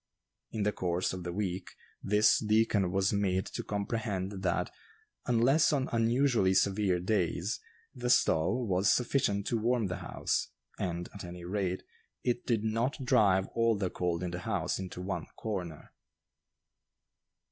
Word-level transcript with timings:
In 0.49 0.63
the 0.63 0.71
course 0.71 1.13
of 1.13 1.21
the 1.21 1.31
week, 1.31 1.75
this 2.01 2.39
deacon 2.39 2.91
was 2.91 3.13
made 3.13 3.45
to 3.45 3.63
comprehend 3.63 4.41
that, 4.41 4.71
unless 5.27 5.71
on 5.71 5.89
unusually 5.91 6.55
severe 6.55 6.99
days, 6.99 7.59
the 7.93 8.09
stove 8.09 8.67
was 8.67 8.91
sufficient 8.91 9.45
to 9.45 9.59
warm 9.59 9.85
the 9.85 9.97
house, 9.97 10.47
and, 10.79 11.07
at 11.13 11.23
any 11.23 11.43
rate, 11.43 11.83
it 12.23 12.47
did 12.47 12.63
not 12.63 13.05
drive 13.05 13.45
all 13.49 13.77
the 13.77 13.91
cold 13.91 14.23
in 14.23 14.31
the 14.31 14.39
house 14.39 14.79
into 14.79 15.01
one 15.03 15.27
corner. 15.35 15.93